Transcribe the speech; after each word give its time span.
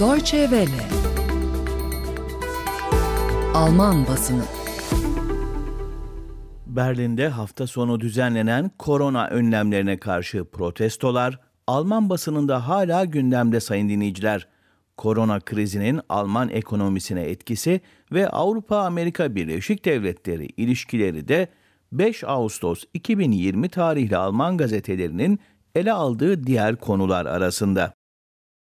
Deutsche 0.00 0.40
Welle 0.40 0.88
Alman 3.54 4.06
basını 4.06 4.42
Berlin'de 6.66 7.28
hafta 7.28 7.66
sonu 7.66 8.00
düzenlenen 8.00 8.70
korona 8.78 9.28
önlemlerine 9.28 9.96
karşı 9.96 10.44
protestolar 10.44 11.40
Alman 11.66 12.10
basınında 12.10 12.68
hala 12.68 13.04
gündemde 13.04 13.60
sayın 13.60 13.88
dinleyiciler. 13.88 14.48
Korona 14.96 15.40
krizinin 15.40 16.00
Alman 16.08 16.48
ekonomisine 16.48 17.22
etkisi 17.22 17.80
ve 18.12 18.28
Avrupa-Amerika 18.28 19.34
Birleşik 19.34 19.84
Devletleri 19.84 20.46
ilişkileri 20.46 21.28
de 21.28 21.48
5 21.92 22.24
Ağustos 22.24 22.84
2020 22.94 23.68
tarihli 23.68 24.16
Alman 24.16 24.56
gazetelerinin 24.56 25.38
ele 25.74 25.92
aldığı 25.92 26.44
diğer 26.44 26.76
konular 26.76 27.26
arasında. 27.26 27.94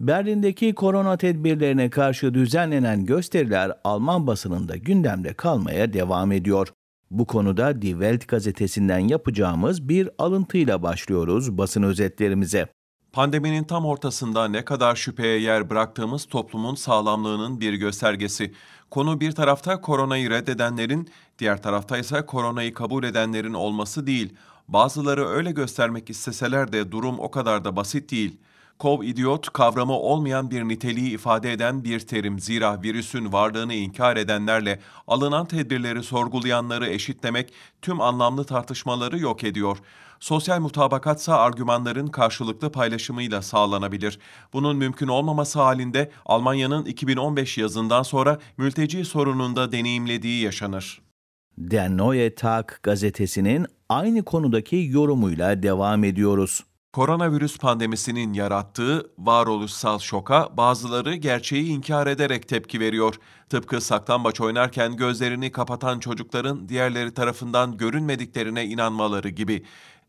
Berlin'deki 0.00 0.74
korona 0.74 1.16
tedbirlerine 1.16 1.90
karşı 1.90 2.34
düzenlenen 2.34 3.04
gösteriler 3.04 3.72
Alman 3.84 4.26
basınında 4.26 4.76
gündemde 4.76 5.34
kalmaya 5.34 5.92
devam 5.92 6.32
ediyor. 6.32 6.68
Bu 7.10 7.26
konuda 7.26 7.82
Die 7.82 7.90
Welt 7.90 8.28
gazetesinden 8.28 8.98
yapacağımız 8.98 9.88
bir 9.88 10.10
alıntıyla 10.18 10.82
başlıyoruz 10.82 11.58
basın 11.58 11.82
özetlerimize. 11.82 12.68
Pandeminin 13.12 13.64
tam 13.64 13.86
ortasında 13.86 14.48
ne 14.48 14.64
kadar 14.64 14.96
şüpheye 14.96 15.40
yer 15.40 15.70
bıraktığımız 15.70 16.24
toplumun 16.24 16.74
sağlamlığının 16.74 17.60
bir 17.60 17.74
göstergesi. 17.74 18.52
Konu 18.90 19.20
bir 19.20 19.32
tarafta 19.32 19.80
koronayı 19.80 20.30
reddedenlerin, 20.30 21.08
diğer 21.38 21.62
tarafta 21.62 21.98
ise 21.98 22.26
koronayı 22.26 22.74
kabul 22.74 23.04
edenlerin 23.04 23.54
olması 23.54 24.06
değil. 24.06 24.34
Bazıları 24.68 25.26
öyle 25.28 25.52
göstermek 25.52 26.10
isteseler 26.10 26.72
de 26.72 26.92
durum 26.92 27.18
o 27.18 27.30
kadar 27.30 27.64
da 27.64 27.76
basit 27.76 28.10
değil. 28.10 28.38
Kov-idiot 28.78 29.50
kavramı 29.52 29.92
olmayan 29.92 30.50
bir 30.50 30.62
niteliği 30.62 31.10
ifade 31.10 31.52
eden 31.52 31.84
bir 31.84 32.00
terim. 32.00 32.40
Zira 32.40 32.82
virüsün 32.82 33.32
varlığını 33.32 33.74
inkar 33.74 34.16
edenlerle 34.16 34.80
alınan 35.06 35.46
tedbirleri 35.46 36.02
sorgulayanları 36.02 36.86
eşitlemek 36.86 37.52
tüm 37.82 38.00
anlamlı 38.00 38.44
tartışmaları 38.44 39.18
yok 39.18 39.44
ediyor. 39.44 39.78
Sosyal 40.20 40.60
mutabakatsa 40.60 41.36
argümanların 41.36 42.06
karşılıklı 42.06 42.72
paylaşımıyla 42.72 43.42
sağlanabilir. 43.42 44.18
Bunun 44.52 44.76
mümkün 44.76 45.08
olmaması 45.08 45.60
halinde 45.60 46.10
Almanya'nın 46.26 46.84
2015 46.84 47.58
yazından 47.58 48.02
sonra 48.02 48.38
mülteci 48.56 49.04
sorununda 49.04 49.72
deneyimlediği 49.72 50.44
yaşanır. 50.44 51.00
Der 51.58 51.90
Neue 51.90 52.34
Tag 52.34 52.68
gazetesinin 52.82 53.66
aynı 53.88 54.24
konudaki 54.24 54.88
yorumuyla 54.90 55.62
devam 55.62 56.04
ediyoruz. 56.04 56.64
Koronavirüs 56.92 57.58
pandemisinin 57.58 58.32
yarattığı 58.32 59.10
varoluşsal 59.18 59.98
şoka 59.98 60.56
bazıları 60.56 61.14
gerçeği 61.14 61.66
inkar 61.66 62.06
ederek 62.06 62.48
tepki 62.48 62.80
veriyor. 62.80 63.14
Tıpkı 63.48 63.80
saklambaç 63.80 64.40
oynarken 64.40 64.96
gözlerini 64.96 65.52
kapatan 65.52 65.98
çocukların 65.98 66.68
diğerleri 66.68 67.14
tarafından 67.14 67.76
görünmediklerine 67.76 68.64
inanmaları 68.64 69.28
gibi. 69.28 69.64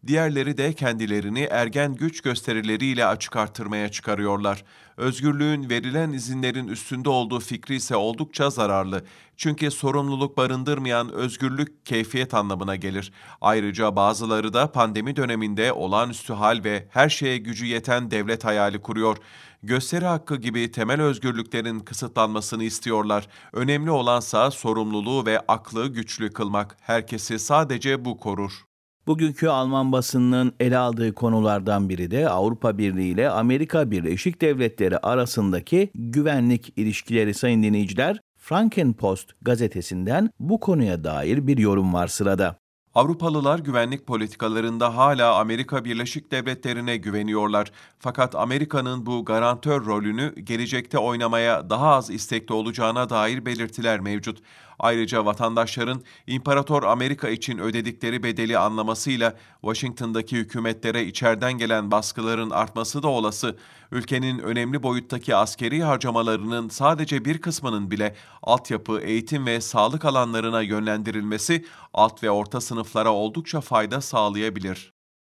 Diğerleri 0.08 0.58
de 0.58 0.74
kendilerini 0.74 1.42
ergen 1.52 1.96
güç 1.96 2.22
gösterileriyle 2.22 3.06
açık 3.06 3.36
artırmaya 3.36 3.92
çıkarıyorlar. 3.92 4.64
Özgürlüğün 4.98 5.70
verilen 5.70 6.12
izinlerin 6.12 6.68
üstünde 6.68 7.10
olduğu 7.10 7.40
fikri 7.40 7.76
ise 7.76 7.96
oldukça 7.96 8.50
zararlı. 8.50 9.06
Çünkü 9.38 9.72
sorumluluk 9.72 10.38
barındırmayan 10.38 11.12
özgürlük 11.12 11.86
keyfiyet 11.86 12.34
anlamına 12.34 12.76
gelir. 12.76 13.12
Ayrıca 13.42 13.96
bazıları 13.96 14.54
da 14.54 14.72
pandemi 14.72 15.16
döneminde 15.16 15.74
olağanüstü 15.74 16.34
hal 16.34 16.64
ve 16.64 16.88
her 16.90 17.10
şeye 17.10 17.38
gücü 17.38 17.66
yeten 17.66 18.12
devlet 18.12 18.46
hayali 18.46 18.82
kuruyor. 18.82 19.18
Gösteri 19.64 20.06
hakkı 20.06 20.36
gibi 20.36 20.72
temel 20.72 21.02
özgürlüklerin 21.02 21.80
kısıtlanmasını 21.80 22.64
istiyorlar. 22.64 23.28
Önemli 23.54 23.92
olansa 23.92 24.52
sorumluluğu 24.52 25.26
ve 25.26 25.40
aklı 25.48 25.88
güçlü 25.88 26.34
kılmak. 26.34 26.78
Herkesi 26.82 27.40
sadece 27.40 28.06
bu 28.06 28.18
korur. 28.18 28.69
Bugünkü 29.08 29.48
Alman 29.48 29.92
basınının 29.92 30.54
ele 30.60 30.78
aldığı 30.78 31.14
konulardan 31.14 31.90
biri 31.90 32.12
de 32.12 32.30
Avrupa 32.30 32.78
Birliği 32.78 33.12
ile 33.12 33.30
Amerika 33.30 33.92
Birleşik 33.92 34.42
Devletleri 34.42 34.98
arasındaki 34.98 35.92
güvenlik 35.96 36.74
ilişkileri 36.76 37.34
sayın 37.34 37.64
dinleyiciler. 37.64 38.20
Frankenpost 38.38 39.30
gazetesinden 39.42 40.30
bu 40.40 40.60
konuya 40.60 41.04
dair 41.04 41.48
bir 41.48 41.58
yorum 41.58 41.94
var 41.94 42.08
sırada. 42.08 42.60
Avrupalılar 42.96 43.60
güvenlik 43.60 44.08
politikalarında 44.08 44.98
hala 44.98 45.36
Amerika 45.36 45.86
Birleşik 45.86 46.32
Devletleri'ne 46.32 46.98
güveniyorlar. 46.98 47.72
Fakat 48.00 48.36
Amerika'nın 48.36 49.06
bu 49.06 49.26
garantör 49.26 49.86
rolünü 49.86 50.36
gelecekte 50.36 50.98
oynamaya 50.98 51.70
daha 51.70 51.96
az 51.96 52.10
istekli 52.10 52.54
olacağına 52.54 53.10
dair 53.10 53.46
belirtiler 53.46 54.00
mevcut. 54.00 54.40
Ayrıca 54.80 55.26
vatandaşların 55.26 56.02
İmparator 56.28 56.84
Amerika 56.84 57.30
için 57.30 57.58
ödedikleri 57.58 58.24
bedeli 58.24 58.58
anlamasıyla 58.58 59.36
Washington'daki 59.62 60.38
hükümetlere 60.38 61.06
içeriden 61.06 61.54
gelen 61.54 61.92
baskıların 61.92 62.50
artması 62.50 63.04
da 63.04 63.08
olası. 63.08 63.58
Ülkenin 63.92 64.40
önemli 64.40 64.84
boyuttaki 64.84 65.36
askeri 65.36 65.84
harcamalarının 65.84 66.70
sadece 66.70 67.26
bir 67.26 67.38
kısmının 67.38 67.92
bile 67.92 68.16
altyapı, 68.44 69.00
eğitim 69.00 69.46
ve 69.46 69.62
sağlık 69.62 70.06
alanlarına 70.06 70.62
yönlendirilmesi 70.62 71.66
alt 71.94 72.24
ve 72.24 72.32
orta 72.32 72.62
sınıflara 72.62 73.14
oldukça 73.14 73.62
fayda 73.62 74.02
sağlayabilir. 74.02 74.94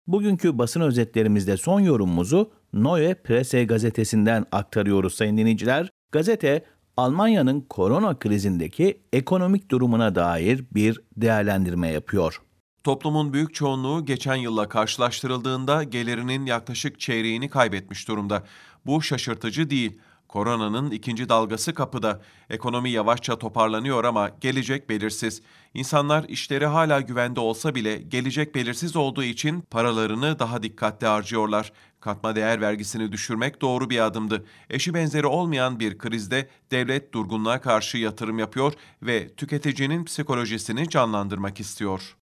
Bugünkü 0.07 0.57
basın 0.57 0.81
özetlerimizde 0.81 1.57
son 1.57 1.79
yorumumuzu 1.79 2.51
Neue 2.73 3.13
Presse 3.13 3.65
gazetesinden 3.65 4.45
aktarıyoruz 4.51 5.13
sayın 5.13 5.37
dinleyiciler. 5.37 5.89
Gazete 6.11 6.65
Almanya'nın 6.97 7.61
korona 7.61 8.19
krizindeki 8.19 9.01
ekonomik 9.13 9.71
durumuna 9.71 10.15
dair 10.15 10.65
bir 10.71 11.01
değerlendirme 11.17 11.87
yapıyor. 11.87 12.41
Toplumun 12.83 13.33
büyük 13.33 13.53
çoğunluğu 13.53 14.05
geçen 14.05 14.35
yılla 14.35 14.69
karşılaştırıldığında 14.69 15.83
gelirinin 15.83 16.45
yaklaşık 16.45 16.99
çeyreğini 16.99 17.49
kaybetmiş 17.49 18.07
durumda. 18.07 18.43
Bu 18.85 19.01
şaşırtıcı 19.01 19.69
değil. 19.69 19.99
Koronanın 20.33 20.91
ikinci 20.91 21.29
dalgası 21.29 21.73
kapıda. 21.73 22.21
Ekonomi 22.49 22.89
yavaşça 22.89 23.39
toparlanıyor 23.39 24.03
ama 24.03 24.29
gelecek 24.41 24.89
belirsiz. 24.89 25.41
İnsanlar 25.73 26.23
işleri 26.23 26.65
hala 26.65 27.01
güvende 27.01 27.39
olsa 27.39 27.75
bile 27.75 27.97
gelecek 27.97 28.55
belirsiz 28.55 28.95
olduğu 28.95 29.23
için 29.23 29.61
paralarını 29.61 30.39
daha 30.39 30.63
dikkatli 30.63 31.07
harcıyorlar. 31.07 31.73
Katma 31.99 32.35
değer 32.35 32.61
vergisini 32.61 33.11
düşürmek 33.11 33.61
doğru 33.61 33.89
bir 33.89 34.05
adımdı. 34.05 34.45
Eşi 34.69 34.93
benzeri 34.93 35.27
olmayan 35.27 35.79
bir 35.79 35.97
krizde 35.97 36.49
devlet 36.71 37.13
durgunluğa 37.13 37.61
karşı 37.61 37.97
yatırım 37.97 38.39
yapıyor 38.39 38.73
ve 39.01 39.35
tüketicinin 39.35 40.05
psikolojisini 40.05 40.89
canlandırmak 40.89 41.59
istiyor. 41.59 42.15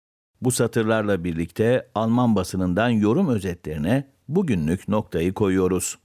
Bu 0.41 0.51
satırlarla 0.51 1.23
birlikte 1.23 1.87
Alman 1.95 2.35
basınından 2.35 2.89
yorum 2.89 3.29
özetlerine 3.29 4.07
bugünlük 4.27 4.87
noktayı 4.87 5.33
koyuyoruz. 5.33 5.97